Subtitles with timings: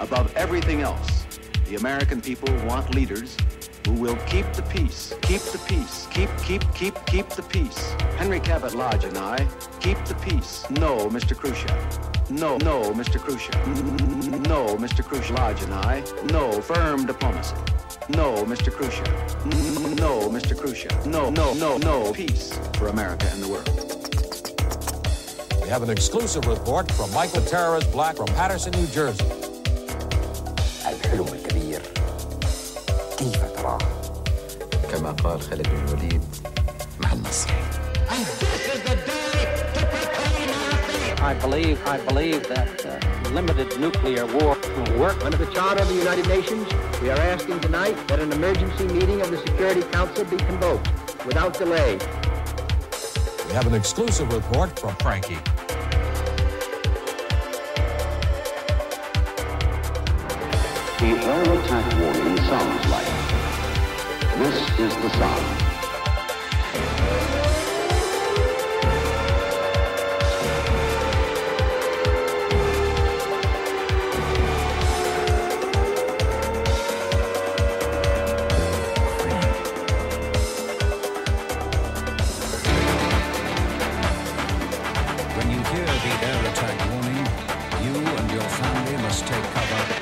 [0.00, 1.26] Above everything else,
[1.68, 3.36] the American people want leaders
[3.86, 7.92] who will keep the peace, keep the peace, keep, keep, keep, keep the peace.
[8.16, 9.46] Henry Cabot Lodge and I
[9.78, 10.64] keep the peace.
[10.70, 11.36] No, Mr.
[11.36, 12.30] Khrushchev.
[12.30, 13.20] No, no, Mr.
[13.20, 13.54] Khrushchev.
[14.48, 15.04] No, Mr.
[15.04, 16.02] Khrushchev Lodge and I.
[16.32, 17.56] No, firm diplomacy.
[18.08, 18.72] No, Mr.
[18.72, 19.06] Khrushchev.
[19.98, 20.58] No, Mr.
[20.58, 21.06] Khrushchev.
[21.06, 22.12] No, no, no, no.
[22.14, 23.68] Peace for America and the world.
[25.62, 29.39] We have an exclusive report from Michael Terrorist Black from Patterson, New Jersey.
[34.99, 36.21] كما قال خالد بن الوليد
[36.99, 37.49] مع النصر
[41.21, 42.99] I believe, I believe that uh,
[43.31, 45.25] limited nuclear war will work.
[45.25, 46.67] Under the Charter of the United Nations,
[47.01, 50.87] we are asking tonight that an emergency meeting of the Security Council be convoked
[51.25, 51.97] without delay.
[53.47, 55.39] We have an exclusive report from Frankie.
[60.99, 61.88] The air attack warning sounds like
[64.40, 65.60] this is the sound.
[85.36, 87.26] When you hear the air attack warning,
[87.84, 89.99] you and your family must take cover.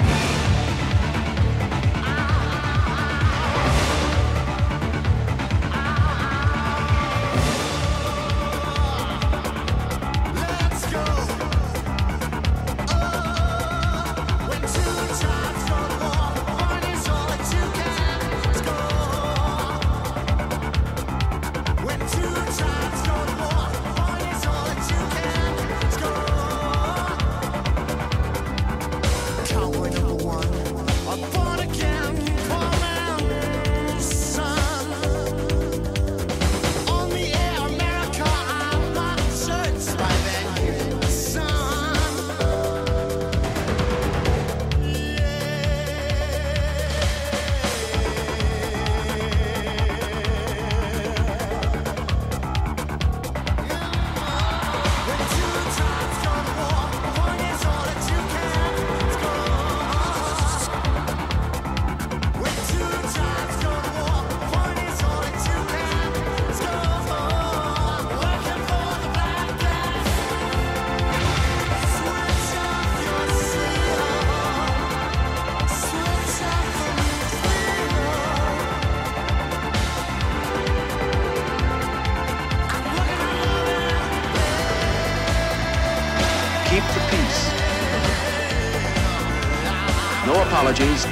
[90.49, 91.05] Apologies.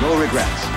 [0.00, 0.67] No regrets.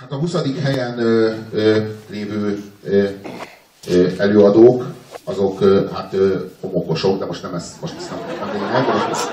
[0.00, 0.36] Hát a 20.
[0.62, 3.04] helyen ö, ö, lévő ö,
[3.88, 4.84] ö, előadók,
[5.24, 9.30] azok ö, hát ö, homokosok, de most nem ez, most ez nem, nem lényeg, most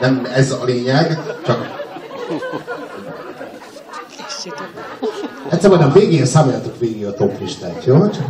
[0.00, 1.84] nem ez a lényeg, csak
[5.50, 8.08] Egyszer majd a végén számoljátok végig a top listát, jó?
[8.08, 8.26] Csak...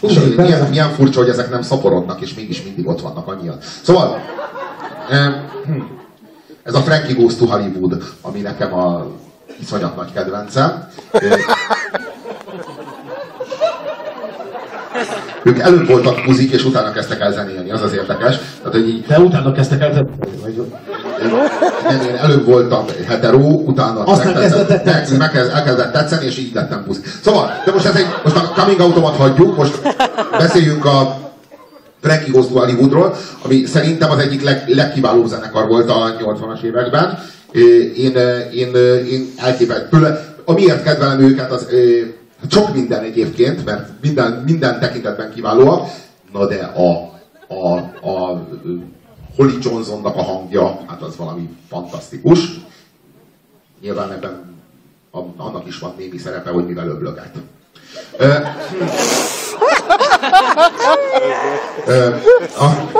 [0.00, 3.58] És milyen, milyen furcsa, hogy ezek nem szaporodnak, és mégis mindig ott vannak annyian.
[3.82, 4.20] Szóval,
[6.62, 9.06] ez a Frankie Goes to Hollywood, ami nekem a
[9.60, 10.84] iszonyat nagy kedvencem.
[15.42, 18.36] Ők előbb voltak muzik, és utána kezdtek el zenélni, az az érdekes.
[18.36, 20.06] Tehát, hogy így, De utána kezdtek el
[20.42, 20.66] vagy
[21.88, 25.18] nem, én előbb voltam hetero, utána Aztán kezdett meg- tetszeni.
[25.18, 27.00] megkezd- elkezdett tetszeni, és így lettem pusz.
[27.22, 29.96] Szóval, de most, ez egy, most a coming outomat hagyjuk, most
[30.30, 31.16] beszéljünk a
[32.02, 33.14] Frankie Goes to Hollywoodról,
[33.44, 37.18] ami szerintem az egyik leg, legkiválóbb zenekar volt a 80-as években.
[37.52, 38.14] Én,
[38.52, 38.74] én,
[39.06, 40.34] én elképelt tőle.
[40.44, 42.00] Amiért kedvelem őket, az ö,
[42.50, 45.88] sok minden egyébként, mert minden, minden tekintetben kiválóak,
[46.32, 47.12] na de a,
[47.54, 47.76] a,
[48.08, 48.46] a
[49.36, 52.60] Holly Johnsonnak a hangja, hát az valami fantasztikus.
[53.80, 54.54] Nyilván ebben
[55.36, 57.34] annak is van némi szerepe, hogy mivel öblöget.
[58.16, 58.34] Ö,
[61.86, 62.14] Ö,
[62.58, 62.90] a,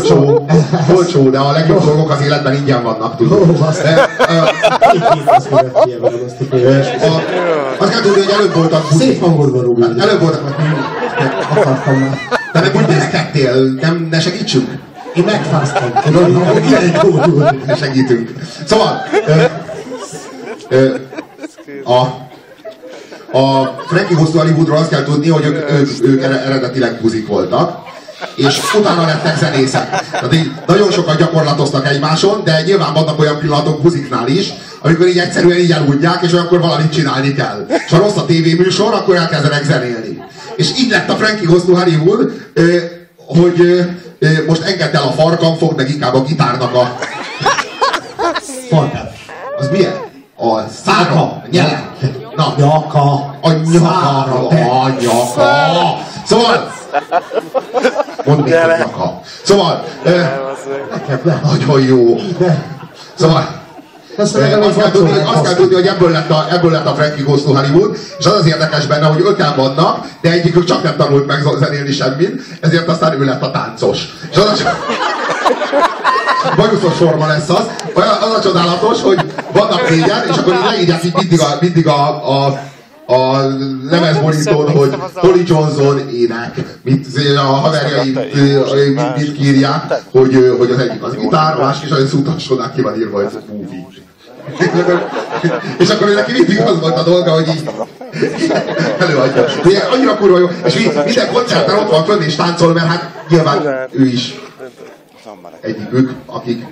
[0.00, 0.46] olcsó,
[0.94, 3.48] olcsó, de a legjobb dolgok az életben ingyen vannak, tudod.
[3.48, 3.82] Ó, azt-
[7.90, 9.82] kell tudni, hogy előbb voltak Szép hangodban rúgni.
[9.82, 10.54] Hát előbb voltak,
[11.50, 12.18] Akartam
[12.52, 14.68] de nem úgy nézkedtél, nem, ne segítsünk?
[15.14, 15.92] Én megfáztam.
[17.66, 18.30] Ne segítünk.
[18.66, 19.02] Szóval,
[21.84, 21.98] a,
[23.38, 27.78] a Frankie to Hollywoodról azt kell tudni, hogy ők, ők, ők ere- eredetileg buzik voltak,
[28.34, 30.10] és utána lettek zenészek.
[30.10, 34.52] Tehát így nagyon sokat gyakorlatoztak egymáson, de nyilván vannak olyan pillanatok buziknál is,
[34.82, 37.66] amikor így egyszerűen így eludják, és akkor valamit csinálni kell.
[37.86, 40.24] És ha rossz a tévéműsor, akkor elkezdenek zenélni.
[40.56, 42.32] És így lett a Frankie Goes to Hollywood,
[43.26, 43.86] hogy
[44.46, 46.98] most engedd el a farkam, fogd meg inkább a gitárnak a...
[48.70, 49.12] Farkát.
[49.58, 49.94] Az milyen?
[50.36, 51.88] A szára, a nyele.
[52.36, 53.02] Na, Nyaka.
[53.40, 55.98] a nyaka, a nyaka.
[56.26, 56.72] Szóval,
[58.24, 59.20] mondd még, hogy nyaka.
[59.42, 59.84] Szóval,
[60.90, 61.40] Neked nem.
[61.42, 62.16] nagyon jó.
[63.14, 63.58] Szóval,
[64.16, 66.86] Azt mondom, azt kell, tudni, hogy, azt kell tudni, hogy ebből lett, a, ebből lett
[66.86, 70.64] a Frankie Goes to Hollywood, és az az érdekes benne, hogy öten vannak, de egyikük
[70.64, 73.98] csak nem tanult meg zenélni semmit, ezért aztán ő lett a táncos.
[74.30, 74.76] És az a,
[76.56, 77.64] bajuszos forma lesz az.
[77.94, 79.20] Az a csodálatos, hogy
[79.52, 82.08] vannak négyen, és akkor így leírják így mindig a, mindig a,
[82.46, 82.60] a
[83.10, 83.46] a
[83.90, 88.10] lemezborítón, hogy Tolly Johnson ének, mit, a haverjai
[88.94, 92.80] mit, mit kírják, hogy, hogy az egyik az gitár, a másik is olyan szútasodák ki
[92.80, 93.86] van írva, hogy movie.
[95.78, 97.70] és akkor ő neki mindig az volt a dolga, hogy így
[99.04, 99.44] előadja.
[99.64, 103.88] Ugye, annyira kurva jó, és minden koncerten ott van fönn és táncol, mert hát nyilván
[103.92, 104.40] ő is
[105.60, 106.66] egyikük, akik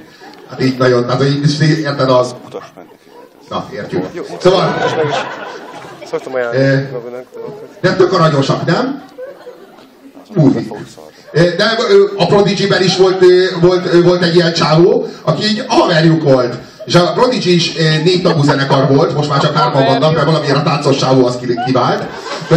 [0.51, 1.29] hát így nagyon, tehát hogy
[1.63, 2.35] így érted az...
[3.49, 4.05] Na, értjük.
[4.41, 4.75] Szóval,
[6.11, 7.25] Szoktam Eh, ajánlani Robinak.
[7.81, 9.03] de tök aranyosak, nem?
[10.35, 10.63] Movie.
[11.33, 11.65] Eh, De
[12.17, 13.25] a Prodigy-ben is volt,
[13.61, 16.55] volt, volt egy ilyen csávó, aki így haverjuk volt.
[16.85, 20.27] És a Prodigy is eh, négy tagú zenekar volt, most már csak hárman vannak, mert
[20.27, 22.05] valamiért a táncos csávó az ki- kivált.
[22.49, 22.57] De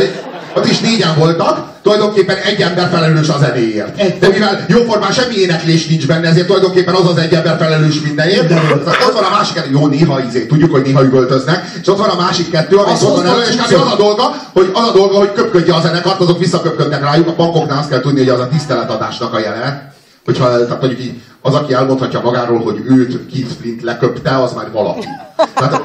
[0.55, 4.19] ott is négyen voltak, tulajdonképpen egy ember felelős a zenéért.
[4.19, 8.51] De mivel jóformán semmi éneklés nincs benne, ezért tulajdonképpen az az egy ember felelős mindenért.
[8.51, 12.09] Aztán ott van a másik jó, néha izé, tudjuk, hogy néha üvöltöznek, és ott van
[12.09, 13.73] a másik kettő, ami Az ott van elő, és kb.
[13.73, 17.27] az a dolga, hogy az a dolga, hogy köpködje a zenekart, azok visszaköpködnek rájuk.
[17.27, 19.93] A bankoknál azt kell tudni, hogy az a tiszteletadásnak a jele.
[20.25, 24.71] Hogyha tehát mondjuk így, az, aki elmondhatja magáról, hogy őt Keith Flint leköpte, az már
[24.71, 25.07] valaki.
[25.53, 25.81] Tehát,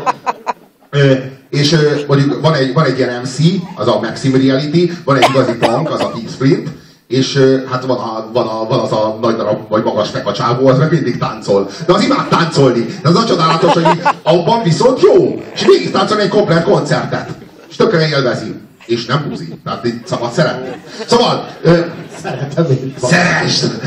[1.56, 3.36] és mondjuk van egy, van egy ilyen MC,
[3.74, 6.68] az a Maxim Reality, van egy igazi punk, az a Flint,
[7.06, 7.38] és
[7.70, 10.78] hát van, a, van, a, van az a nagy darab, vagy magas feka csávó, az
[10.78, 11.70] meg mindig táncol.
[11.86, 12.86] De az imád táncolni.
[13.02, 15.42] De az a csodálatos, hogy abban viszont jó.
[15.54, 17.30] És végig táncol egy komplet koncertet.
[17.68, 18.54] És tökre élvezi.
[18.86, 19.58] És nem buzi.
[19.64, 20.68] Tehát így szabad szeretni.
[21.06, 21.78] Szóval, ö,
[22.22, 22.94] Szeretem én.
[23.02, 23.80] szeresd!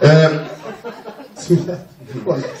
[0.00, 0.24] Ö,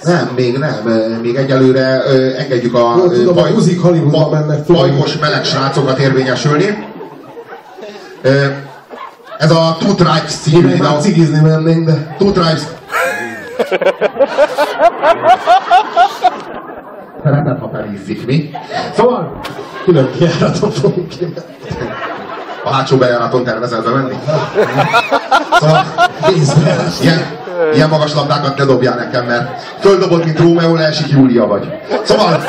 [0.02, 0.74] nem, még nem.
[1.22, 2.02] Még egyelőre
[2.38, 4.76] engedjük a Jó, tudom, a buzik Hollywoodba ba- mennek föl.
[4.76, 6.86] bajos meleg srácokat érvényesülni.
[9.38, 12.14] Ez a Two Tribes című Én már cigizni mennénk, de...
[12.18, 12.62] Two Tribes.
[17.24, 18.50] Szereted, ha felízzik, mi?
[18.96, 19.40] Szóval,
[19.84, 21.12] Külön kiáratot fogunk
[22.64, 24.14] a hátsó bejáraton tervezel bemenni?
[25.60, 25.84] Szóval,
[26.26, 26.76] Kézbe.
[27.00, 27.26] ilyen,
[27.74, 31.68] Ilyen magas labdákat ne dobjál nekem, mert földobod, mint Rómeó, leesik Júlia vagy.
[32.04, 32.40] Szóval...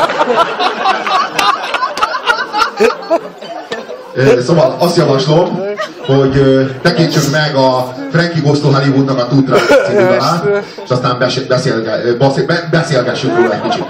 [4.45, 5.59] Szóval azt javaslom,
[6.05, 10.45] hogy ö, tekintsük meg a Frankie Goes to Hollywoodnak a Tutra című dalát,
[10.83, 13.85] és aztán bes- beszélge, ö, beszél, be- beszélgessünk róla egy kicsit.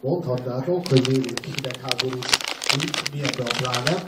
[0.00, 2.18] Mondhatnátok, hogy még hidegháború
[3.12, 4.02] mi ebbe a pláne.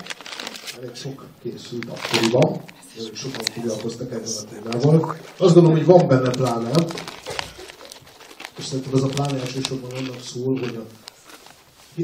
[0.79, 1.25] Elég sok
[1.67, 2.61] készült akkoriban.
[3.13, 5.17] Sokan foglalkoztak ezzel a témával.
[5.37, 6.71] Azt gondolom, hogy van benne pláne.
[8.59, 10.79] És szerintem ez a pláne elsősorban annak szól, hogy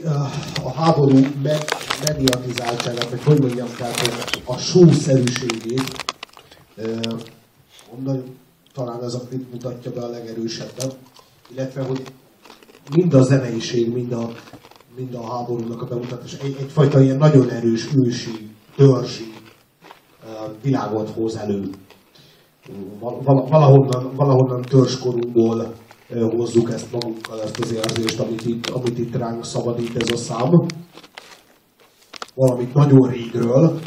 [0.04, 0.30] a,
[0.62, 1.64] a háború meg,
[2.04, 6.04] mediatizáltságát, vagy hogy mondjam, tehát a sószerűségét,
[7.96, 8.24] onnan
[8.74, 10.90] talán ez a klip mutatja be a legerősebben,
[11.54, 12.02] illetve hogy
[12.90, 14.32] mind a zeneiség, mind a,
[14.96, 19.32] mind a háborúnak a bemutatás egy, egyfajta ilyen nagyon erős ősi, törzsi
[20.62, 21.70] világot hoz elő.
[23.00, 25.72] Val- val- valahonnan, valahonnan törzskorunkból
[26.36, 30.50] hozzuk ezt magunkkal, ezt az érzést, amit itt, amit itt ránk szabadít ez a szám.
[32.34, 33.78] Valamit nagyon régről,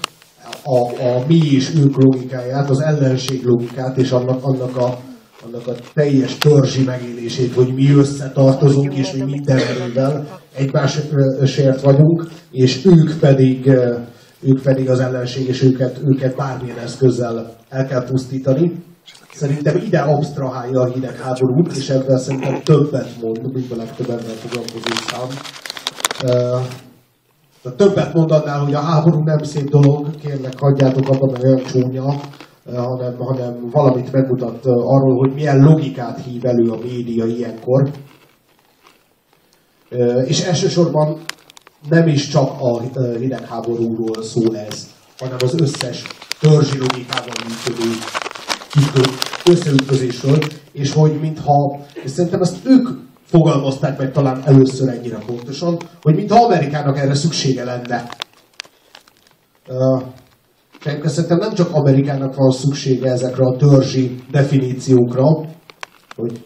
[0.64, 4.98] a, a mi és ők logikáját, az ellenség logikát és annak, annak a
[5.46, 12.86] annak a teljes törzsi megélését, hogy mi összetartozunk, és mi minden erővel egymásért vagyunk, és
[12.86, 13.72] ők pedig,
[14.46, 18.84] ők pedig az ellenség, és őket, őket bármilyen eszközzel el kell pusztítani.
[19.34, 24.96] Szerintem ide absztrahálja a hidegháborút, és ebben szerintem többet mond, mint a legtöbb ember foglalkozó
[25.08, 25.28] szám.
[27.64, 31.64] De többet mond annál, hogy a háború nem szép dolog, kérlek hagyjátok abban, mert olyan
[31.64, 32.22] csúnya,
[32.76, 37.90] hanem, hanem valamit megmutat arról, hogy milyen logikát hív elő a média ilyenkor.
[40.26, 41.18] És elsősorban
[41.90, 42.82] nem is csak a
[43.20, 44.88] hidegháborúról szól ez,
[45.20, 46.04] hanem az összes
[46.40, 47.92] törzsi logikával működő
[49.46, 50.38] összeütközésről,
[50.72, 52.90] és hogy mintha, és szerintem ezt ők
[53.26, 58.10] fogalmazták meg talán először ennyire pontosan, hogy mintha Amerikának erre szüksége lenne.
[59.68, 60.04] Uh,
[61.04, 65.26] szerintem nem csak Amerikának van szüksége ezekre a törzsi definíciókra,
[66.16, 66.44] hogy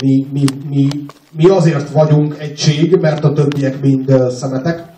[0.00, 0.88] mi, mi, mi,
[1.30, 4.92] mi azért vagyunk egység, mert a többiek mind szemetek,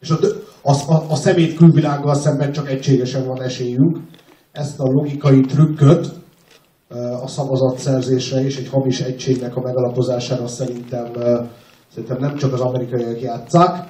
[0.00, 0.18] és a,
[0.62, 0.72] a,
[1.08, 3.98] a, szemét külvilággal szemben csak egységesen van esélyünk.
[4.52, 6.12] Ezt a logikai trükköt
[7.22, 11.06] a szavazatszerzésre és egy hamis egységnek a megalapozására szerintem,
[11.92, 13.88] szerintem nem csak az amerikaiak játszák,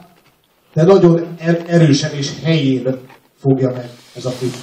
[0.75, 2.99] de nagyon er- erősen és helyén
[3.37, 4.55] fogja meg ez a klip.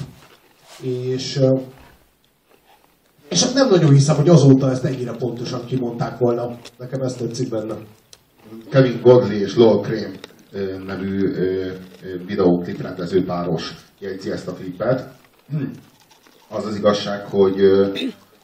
[0.81, 1.39] És,
[3.31, 6.57] és hát nem nagyon hiszem, hogy azóta ezt ennyire pontosan kimondták volna.
[6.77, 7.75] Nekem ezt tetszik benne.
[8.69, 10.11] Kevin Godley és Crane
[10.51, 11.33] ö, nevű
[12.25, 15.07] videóklip rendező páros jegyzi ezt a klipet.
[16.49, 17.55] Az az igazság, hogy,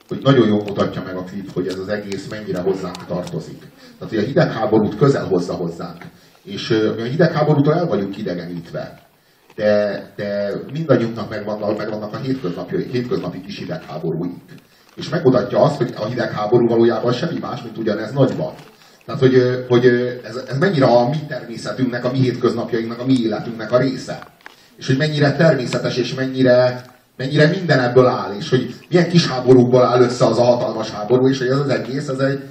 [0.08, 3.60] hogy nagyon jól mutatja meg a klip, hogy ez az egész mennyire hozzánk tartozik.
[3.98, 6.06] Tehát, hogy a hidegháborút közel hozza hozzánk.
[6.44, 9.02] És mi a hidegháborútól el vagyunk idegenítve.
[9.56, 14.42] De, de mindannyiunknak megvannak, megvannak a hétköznapi, hétköznapi kis hidegháborúink.
[14.98, 18.54] És megmutatja azt, hogy a hidegháború valójában semmi más, mint ugyanez nagyban.
[19.06, 19.86] Tehát, hogy, hogy
[20.24, 24.20] ez, ez mennyire a mi természetünknek, a mi hétköznapjainknak, a mi életünknek a része.
[24.78, 26.86] És hogy mennyire természetes, és mennyire,
[27.18, 31.28] mennyire minden ebből áll, és hogy milyen kis háborúkból áll össze az a hatalmas háború,
[31.28, 32.44] és hogy ez az egész, ez egy,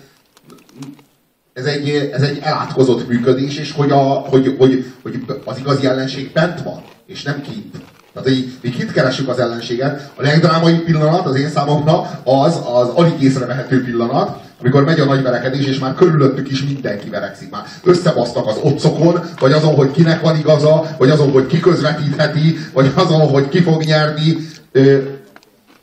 [1.53, 6.33] ez egy, ez egy elátkozott működés, és hogy, a, hogy, hogy, hogy az igazi ellenség
[6.33, 7.77] bent van, és nem kint.
[8.17, 10.11] Tehát, hogy mi kint keresünk az ellenséget.
[10.15, 15.23] A legdrámai pillanat az én számomra az az alig észrevehető pillanat, amikor megy a nagy
[15.23, 17.51] verekedés, és már körülöttük is mindenki verekszik.
[17.51, 22.57] Már összebasztak az otcokon, vagy azon, hogy kinek van igaza, vagy azon, hogy ki közvetítheti,
[22.73, 24.37] vagy azon, hogy ki fog nyerni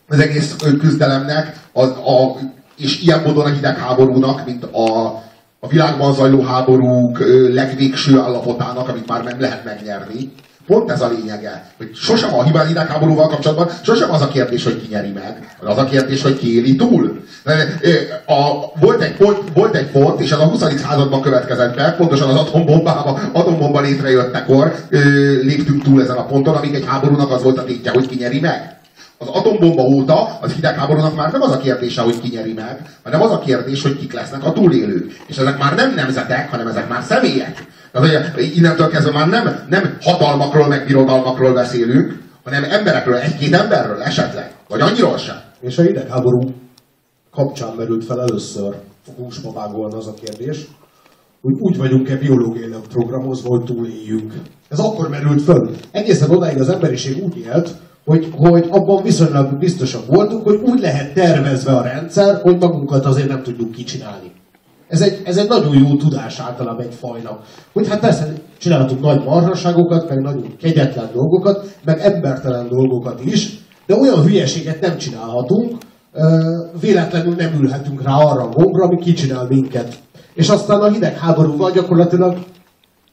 [0.08, 2.38] az egész küzdelemnek, az, a,
[2.78, 5.06] és ilyen módon a hidegháborúnak, mint a,
[5.60, 7.20] a világban zajló háborúk
[7.54, 10.32] legvégső állapotának, amit már nem lehet megnyerni.
[10.68, 14.82] Pont ez a lényege, hogy sosem a hibán hidegháborúval kapcsolatban, sosem az a kérdés, hogy
[14.82, 17.24] ki nyeri meg, az a kérdés, hogy ki éli túl.
[18.26, 20.60] A, volt, egy pont, volt egy pont, és ez a 20.
[20.60, 24.76] században következett be, pontosan az atombombába, atombomba létrejöttekor
[25.42, 28.40] léptünk túl ezen a ponton, amíg egy háborúnak az volt a tétje, hogy ki nyeri
[28.40, 28.78] meg.
[29.18, 33.22] Az atombomba óta az hidegháborúnak már nem az a kérdése, hogy ki nyeri meg, hanem
[33.22, 35.18] az a kérdés, hogy kik lesznek a túlélők.
[35.28, 37.66] És ezek már nem nemzetek, hanem ezek már személyek.
[37.94, 44.02] Tehát, hogy innentől kezdve már nem, nem hatalmakról, meg birodalmakról beszélünk, hanem emberekről, egy-két emberről
[44.02, 44.52] esetleg.
[44.68, 45.36] Vagy annyiról sem.
[45.62, 46.40] És a hidegháború
[47.32, 48.76] kapcsán merült fel először,
[49.18, 50.68] húsba vágolna az a kérdés,
[51.42, 54.34] hogy úgy vagyunk-e biológiailag programozva, hogy túléljünk.
[54.70, 55.70] Ez akkor merült föl.
[55.92, 57.70] Egészen odáig az emberiség úgy élt,
[58.06, 63.28] hogy, hogy abban viszonylag biztosak voltunk, hogy úgy lehet tervezve a rendszer, hogy magunkat azért
[63.28, 64.32] nem tudjuk kicsinálni.
[64.94, 67.42] Ez egy, ez egy nagyon jó tudás általában egy fajnak.
[67.74, 73.96] Hogy hát persze csinálhatunk nagy marhaságokat, meg nagyon kegyetlen dolgokat, meg embertelen dolgokat is, de
[73.96, 75.78] olyan hülyeséget nem csinálhatunk,
[76.80, 79.96] véletlenül nem ülhetünk rá arra a gombra, ami kicsinál minket.
[80.34, 82.38] És aztán a hidegháborúval gyakorlatilag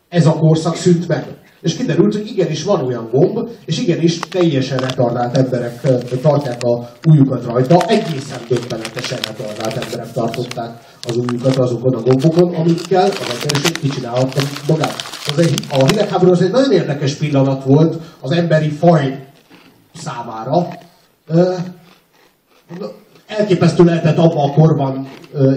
[0.08, 1.26] ez a korszak szűnt meg.
[1.60, 5.80] És kiderült, hogy igenis van olyan gomb, és igenis teljesen retardált emberek
[6.22, 13.04] tartják a újukat rajta, egészen döbbenetesen retardált emberek tartották az újukat azokon a gombokon, amikkel
[13.06, 14.94] az emberiség kicsinálhatta magát.
[15.26, 19.26] Az egy, a hidegháború az egy nagyon érdekes pillanat volt az emberi faj
[19.94, 20.68] számára.
[23.38, 25.06] Elképesztő lehetett abban a korban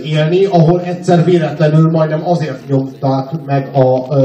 [0.03, 4.15] élni, ahol egyszer véletlenül majdnem azért nyomták meg a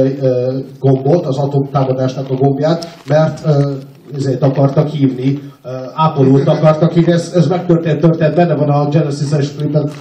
[0.78, 3.46] gombot, az atomtámadásnak a gombját, mert
[4.14, 5.42] ezért akartak hívni,
[5.94, 9.48] ápolót akartak hívni, ez, ez megtörtént, történt, benne van a Genesis-es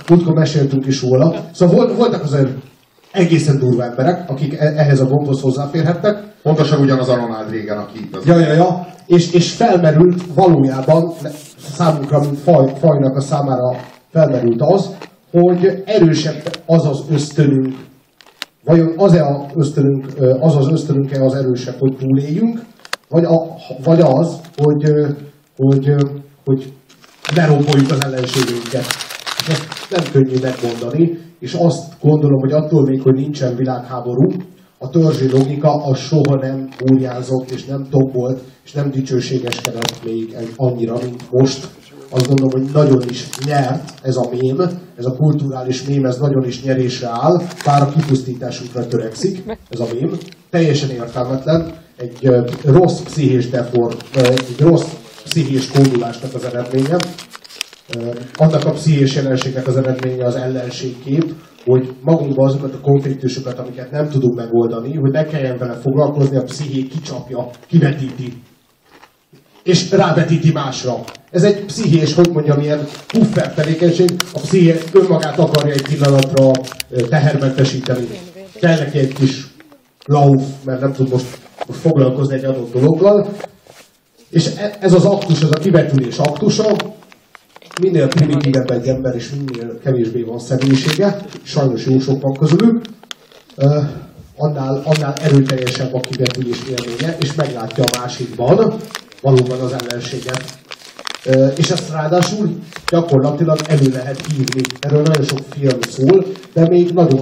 [0.10, 1.34] múltkor meséltünk is róla.
[1.52, 2.50] Szóval voltak azért
[3.12, 6.24] egészen durva emberek, akik e- ehhez a gombhoz hozzáférhettek.
[6.44, 8.26] Pontosan ugyanaz a Ronald Reagan, aki itt az...
[8.26, 8.88] Ja, ja, ja.
[9.06, 11.14] És, és felmerült valójában,
[11.58, 13.76] számunkra, mint faj, fajnak a számára
[14.12, 14.90] felmerült az,
[15.32, 17.76] hogy erősebb az az ösztönünk,
[18.64, 20.06] vajon az-e az ösztönünk,
[20.40, 22.62] az az ösztönünk-e az erősebb, hogy túléljünk,
[23.10, 24.92] vagy, a, vagy az, hogy,
[25.58, 25.96] hogy,
[26.46, 26.74] hogy
[27.36, 29.07] leromboljuk az ellenségünket.
[29.48, 34.32] Ezt nem könnyű megmondani, és azt gondolom, hogy attól még, hogy nincsen világháború,
[34.80, 40.98] a törzsi logika az soha nem óriázott, és nem tombolt, és nem dicsőségeskedett még annyira,
[41.04, 41.68] mint most.
[42.10, 44.58] Azt gondolom, hogy nagyon is nyert ez a mém,
[44.98, 49.88] ez a kulturális mém, ez nagyon is nyerésre áll, bár a kipusztításukra törekszik, ez a
[49.94, 50.18] mém.
[50.50, 52.30] Teljesen értelmetlen, egy
[52.64, 54.88] rossz pszichés deform, egy rossz
[55.24, 56.98] pszichés kódulásnak az eredménye.
[58.36, 61.34] Annak a pszichés jelenségnek az eredménye az ellenségkép,
[61.66, 66.44] hogy magunkban azokat a konfliktusokat, amiket nem tudunk megoldani, hogy ne kelljen vele foglalkozni, a
[66.44, 68.42] psziché kicsapja, kivetíti,
[69.64, 71.00] és rávetíti másra.
[71.32, 76.52] Ez egy pszichés, hogy mondjam, ilyen puffer tevékenység, a psziché önmagát akarja egy pillanatra
[77.10, 78.08] tehermentesíteni.
[78.60, 79.48] Kell neki egy kis
[80.06, 81.26] lauf, mert nem tud most,
[81.70, 83.28] foglalkozni egy adott dologgal.
[84.30, 86.76] És e- ez az aktus, ez a kivetülés aktusa,
[87.82, 92.82] minél primitívebb egy ember, és minél kevésbé van személyisége, sajnos jó sok van közülük,
[94.38, 98.74] annál, annál erőteljesebb a kivetülés élménye, és meglátja a másikban
[99.22, 100.44] valóban az ellenséget.
[101.56, 102.50] És ezt ráadásul
[102.92, 104.62] gyakorlatilag elő lehet hívni.
[104.80, 107.22] Erről nagyon sok film szól, de még nagyon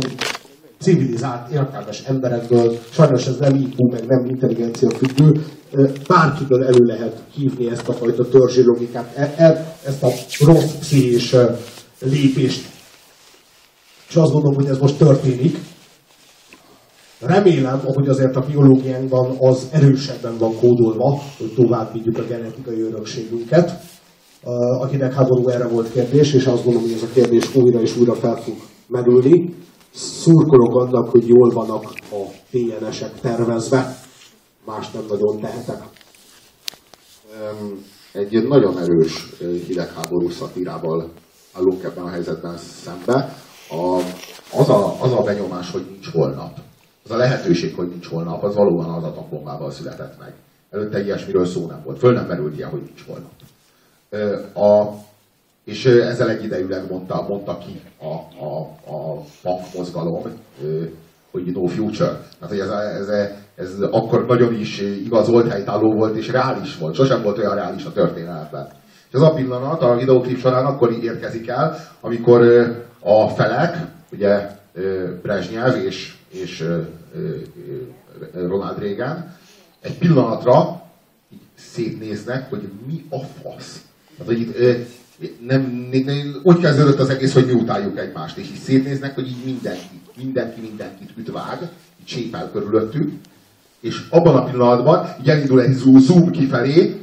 [0.79, 5.45] civilizált, értelmes emberekből, sajnos ez nem IQ, meg nem intelligencia függő,
[6.07, 10.09] bárkiből elő lehet hívni ezt a fajta törzsi logikát, e, e, ezt a
[10.39, 11.35] rossz pszichés
[11.99, 12.65] lépést.
[14.09, 15.57] És azt gondolom, hogy ez most történik.
[17.19, 23.81] Remélem, hogy azért a biológiánkban az erősebben van kódolva, hogy tovább vigyük a genetikai örökségünket.
[24.79, 28.15] A hidegháború erre volt kérdés, és azt gondolom, hogy ez a kérdés újra és újra
[28.15, 28.55] fel fog
[28.87, 29.53] merülni
[29.95, 33.97] szurkolok annak, hogy jól vannak a DNS-ek tervezve,
[34.65, 35.83] más nem nagyon tehetek.
[38.11, 39.29] Egy nagyon erős
[39.67, 41.11] hidegháború szatírával
[41.53, 43.33] állunk ebben a helyzetben szembe.
[43.69, 44.01] A,
[44.59, 46.57] az, a, az a benyomás, hogy nincs holnap,
[47.03, 50.33] az a lehetőség, hogy nincs holnap, az valóban az atombombával született meg.
[50.69, 51.99] Előtte ilyesmiről szó nem volt.
[51.99, 53.31] Föl nem merült ilyen, hogy nincs holnap.
[54.55, 54.93] A,
[55.63, 58.13] és ezzel egyidejűleg mondta, mondta ki a,
[58.45, 60.21] a, a punk mozgalom,
[61.31, 62.11] hogy no future.
[62.39, 66.95] Tehát, hogy ez, ez, ez akkor nagyon is igazolt, helytálló volt, és reális volt.
[66.95, 68.67] Sosem volt olyan reális a történelemben.
[69.07, 72.41] És ez a pillanat a videóklip során akkor érkezik el, amikor
[72.99, 73.77] a felek,
[74.11, 74.49] ugye
[75.21, 76.67] Brezsnyev és, és
[78.33, 79.33] Ronald Reagan
[79.81, 80.81] egy pillanatra
[81.33, 83.81] így szétnéznek, hogy mi a fasz.
[84.17, 84.57] Tehát, hogy itt
[85.47, 89.45] nem, nem, úgy kezdődött az egész, hogy mi utáljuk egymást, és így szétnéznek, hogy így
[89.45, 91.61] mindenki, mindenki mindenkit ütvág,
[91.99, 93.11] így sépel körülöttük,
[93.85, 97.01] és abban a pillanatban így elindul egy zoom kifelé,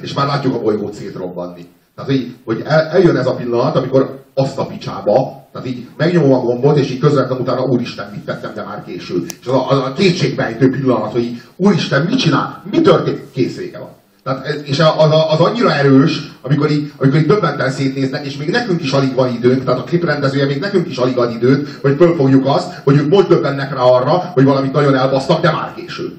[0.00, 1.66] és már látjuk a bolygót szétrobbanni.
[1.94, 6.32] Tehát, hogy, hogy el, eljön ez a pillanat, amikor azt a picsába, tehát így megnyomom
[6.32, 9.24] a gombot, és így közvetlenül utána úristen, mit tettem, de már késő.
[9.40, 12.62] És az a, az a kétségbejtő pillanat, hogy így, úristen, mit csinál?
[12.70, 13.20] Mi történt?
[13.32, 13.90] Kész vége van.
[14.24, 18.82] Tehát, és az, az annyira erős, amikor így, amikor így döbbenten szétnéznek, és még nekünk
[18.82, 21.96] is alig van időnk, tehát a klip rendezője még nekünk is alig ad időt, hogy
[21.96, 26.12] fölfogjuk azt, hogy ők most döbbennek rá arra, hogy valamit nagyon elbasztak, de már késő.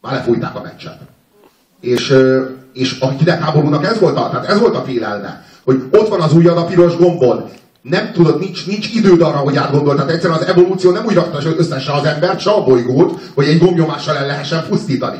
[0.00, 0.98] Már lefújták a meccset.
[1.80, 2.16] És,
[2.72, 6.32] és a hidegháborúnak ez volt a, tehát ez volt a félelme, hogy ott van az
[6.32, 7.48] ujjad a piros gombon,
[7.82, 9.96] nem tudod, nincs, nincs időd arra, hogy átgondold.
[9.96, 13.46] Tehát egyszerűen az evolúció nem úgy rakta össze se az embert, se a bolygót, hogy
[13.46, 15.18] egy gombnyomással el lehessen pusztítani.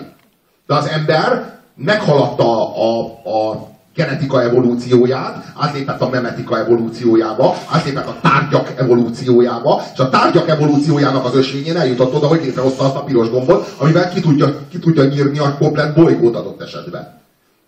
[0.67, 8.73] De az ember meghaladta a, a genetika evolúcióját, átlépett a memetika evolúciójába, átlépett a tárgyak
[8.77, 13.75] evolúciójába, és a tárgyak evolúciójának az ösvényén eljutott oda, hogy létrehozta azt a piros gombot,
[13.79, 17.21] amivel ki tudja, ki tudja nyírni a komplet bolygót adott esetben.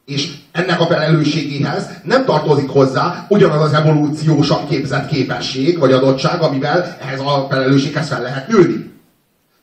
[0.04, 6.96] És ennek a felelősségéhez nem tartozik hozzá ugyanaz az evolúciósan képzett képesség vagy adottság, amivel
[7.00, 8.93] ehhez a felelősséghez fel lehet nőni.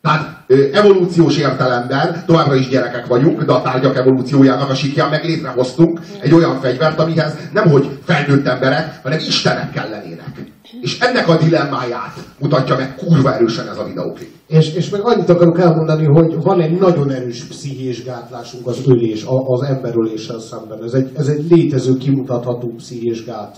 [0.02, 6.00] Tehát evolúciós értelemben továbbra is gyerekek vagyunk, de a tárgyak evolúciójának a sikján meg létrehoztunk
[6.22, 10.50] egy olyan fegyvert, amihez nemhogy felnőtt emberek, hanem istenek kellenének.
[10.82, 14.30] És ennek a dilemmáját mutatja meg kurva erősen ez a videóklip.
[14.48, 19.26] És, és meg annyit akarok elmondani, hogy van egy nagyon erős pszichés gátlásunk az ölés,
[19.46, 20.84] az emberöléssel szemben.
[20.84, 23.56] Ez egy, ez egy létező, kimutatható pszichés gát,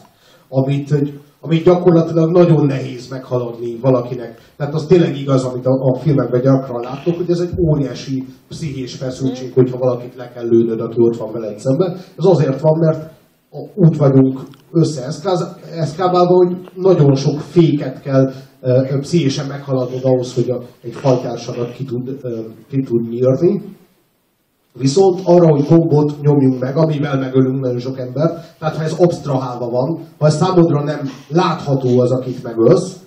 [0.62, 4.38] amit, egy- amit gyakorlatilag nagyon nehéz meghaladni valakinek.
[4.58, 8.96] Tehát az tényleg igaz, amit a, a filmekben gyakran látok, hogy ez egy óriási pszichés
[8.96, 11.92] feszültség, hogyha valakit le kell lőnöd, aki ott van veled szemben.
[11.94, 13.12] Ez azért van, mert
[13.76, 14.40] úgy vagyunk
[14.72, 18.32] összeeszkábálva, hogy nagyon sok féket kell
[19.00, 22.18] pszichésen meghaladnod ahhoz, hogy a, egy faltársadat ki tud,
[22.70, 23.62] ki tud nyírni.
[24.80, 29.70] Viszont arra, hogy gombot nyomjunk meg, amivel megölünk nagyon sok embert, tehát ha ez absztrahálva
[29.70, 32.98] van, ha ez számodra nem látható az, akit megölsz,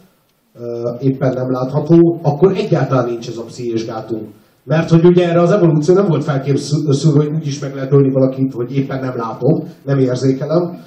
[1.00, 4.28] éppen nem látható, akkor egyáltalán nincs ez a pszichés gátunk.
[4.64, 8.52] Mert hogy ugye erre az evolúció nem volt felkészülve, hogy úgyis meg lehet ölni valakit,
[8.52, 10.78] hogy éppen nem látom, nem érzékelem.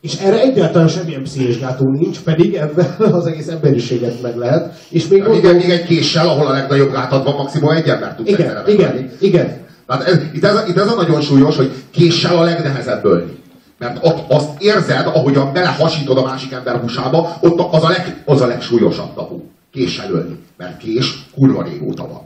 [0.00, 2.86] És erre egyáltalán semmilyen pszichés gátunk nincs, pedig ebben
[3.18, 4.74] az egész emberiséget meg lehet.
[4.88, 8.28] És még Még, még egy késsel, ahol a legnagyobb gátad van, maximum egy ember tudsz
[8.28, 9.10] Igen, igen, megölni.
[9.20, 9.66] igen.
[9.86, 13.36] Tehát ez, itt, ez, itt ez a nagyon súlyos, hogy késsel a legnehezebb ölni.
[13.78, 18.40] Mert ott azt érzed, ahogyan belehasítod a másik ember húsába, ott az a, leg, az
[18.40, 19.40] a legsúlyosabb tabu.
[19.72, 20.38] Késsel ölni.
[20.56, 22.22] Mert kés kurva régóta van.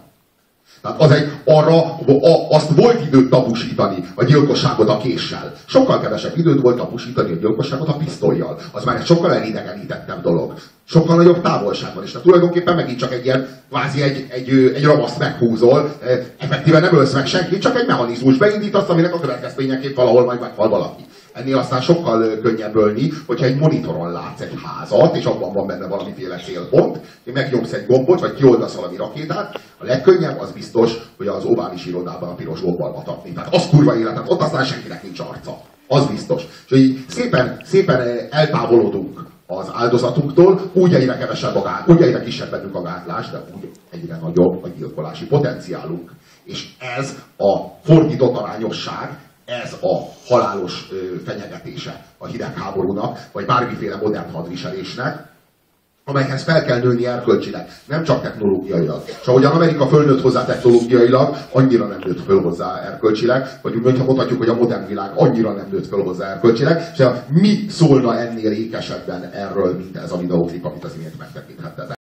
[0.82, 5.52] Tehát az egy, arra, a, azt volt időt tabusítani a gyilkosságot a késsel.
[5.66, 8.58] Sokkal kevesebb időt volt tabusítani a gyilkosságot a pisztolyjal.
[8.72, 10.54] Az már egy sokkal elidegenítettebb dolog.
[10.84, 12.10] Sokkal nagyobb távolságban is.
[12.10, 16.96] Tehát tulajdonképpen megint csak egy ilyen, kvázi egy, egy, egy ramaszt meghúzol, eh, effektíven nem
[16.96, 21.02] ölsz meg senkit, csak egy mechanizmus beindítasz, aminek a következményeképp valahol majd meghal valaki.
[21.32, 25.86] Ennél aztán sokkal könnyebb ölni, hogyha egy monitoron látsz egy házat, és abban van benne
[25.86, 31.26] valamiféle célpont, hogy megnyomsz egy gombot, vagy kioldasz valami rakétát, a legkönnyebb az biztos, hogy
[31.26, 33.32] az ovális irodában a piros gombbal batapni.
[33.32, 35.60] Tehát az kurva életet, ott aztán senkinek nincs arca.
[35.88, 36.42] Az biztos.
[36.68, 42.50] És így szépen, szépen eltávolodunk az áldozatunktól, úgy egyre kevesebb a gát, úgy egyre kisebb
[42.50, 46.10] bennünk a gátlás, de úgy egyre nagyobb a gyilkolási potenciálunk.
[46.44, 50.88] És ez a fordított arányosság, ez a halálos
[51.24, 55.30] fenyegetése a hidegháborúnak, vagy bármiféle modern hadviselésnek,
[56.04, 59.02] amelyhez fel kell nőni erkölcsileg, nem csak technológiailag.
[59.06, 64.04] És ahogyan Amerika fölnőtt hozzá technológiailag, annyira nem nőtt föl hozzá erkölcsileg, vagy úgy, hogyha
[64.04, 68.50] mondhatjuk, hogy a modern világ annyira nem nőtt föl hozzá erkölcsileg, és mi szólna ennél
[68.50, 72.00] ékesebben erről, mint ez a videóklip, amit az imént megtekinthetetek.